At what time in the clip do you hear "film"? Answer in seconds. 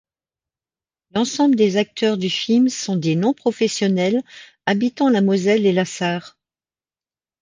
2.31-2.69